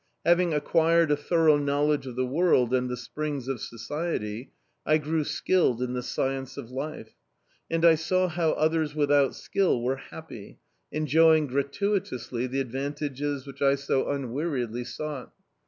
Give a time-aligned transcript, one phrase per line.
[0.25, 4.51] Having acquired a thorough knowledge of the world and the springs of society,
[4.83, 7.13] I grew skilled in the science of life;
[7.69, 10.57] and I saw how others without skill were happy,
[10.91, 15.33] enjoying gratuitously the advantages which I so unweariedly sought.